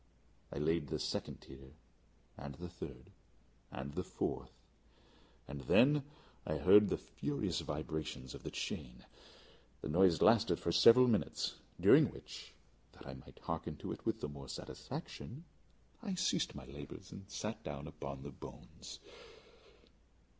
I 0.51 0.57
laid 0.57 0.87
the 0.87 0.97
second 0.97 1.41
tier, 1.41 1.73
and 2.35 2.55
the 2.55 2.67
third, 2.69 3.11
and 3.71 3.93
the 3.93 4.01
fourth; 4.03 4.49
and 5.47 5.61
then 5.61 6.01
I 6.43 6.55
heard 6.57 6.89
the 6.89 6.97
furious 6.97 7.59
vibrations 7.59 8.33
of 8.33 8.41
the 8.41 8.49
chain. 8.49 9.05
The 9.83 9.89
noise 9.89 10.19
lasted 10.19 10.59
for 10.59 10.71
several 10.71 11.07
minutes, 11.07 11.53
during 11.79 12.09
which, 12.09 12.51
that 12.93 13.05
I 13.05 13.13
might 13.13 13.37
hearken 13.43 13.77
to 13.77 13.91
it 13.91 14.03
with 14.03 14.21
the 14.21 14.27
more 14.27 14.49
satisfaction, 14.49 15.43
I 16.01 16.15
ceased 16.15 16.55
my 16.55 16.65
labours 16.65 17.11
and 17.11 17.29
sat 17.29 17.63
down 17.63 17.85
upon 17.85 18.23
the 18.23 18.31
bones. 18.31 18.97